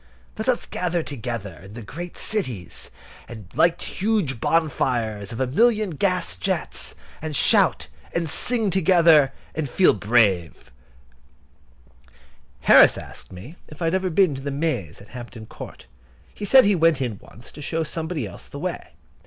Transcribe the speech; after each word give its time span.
Let 0.35 0.49
us 0.49 0.65
gather 0.65 1.03
together 1.03 1.59
in 1.63 1.75
the 1.75 1.83
great 1.83 2.17
cities, 2.17 2.89
and 3.27 3.47
light 3.53 3.79
huge 3.83 4.39
bonfires 4.39 5.31
of 5.31 5.39
a 5.39 5.45
million 5.45 5.91
gas 5.91 6.37
jets, 6.37 6.95
and 7.21 7.35
shout 7.35 7.87
and 8.11 8.27
sing 8.27 8.71
together, 8.71 9.31
and 9.53 9.69
feel 9.69 9.93
brave. 9.93 10.71
[Picture: 10.71 10.71
People 10.71 12.07
at 12.07 12.07
Hampton 12.07 12.35
Maze] 12.39 12.67
Harris 12.67 12.97
asked 12.97 13.31
me 13.31 13.55
if 13.67 13.79
I'd 13.79 13.93
ever 13.93 14.09
been 14.09 14.37
in 14.37 14.43
the 14.43 14.49
maze 14.49 15.01
at 15.01 15.09
Hampton 15.09 15.45
Court. 15.45 15.85
He 16.33 16.45
said 16.45 16.65
he 16.65 16.73
went 16.73 16.99
in 16.99 17.19
once 17.19 17.51
to 17.51 17.61
show 17.61 17.83
somebody 17.83 18.25
else 18.25 18.47
the 18.47 18.57
way. 18.57 18.95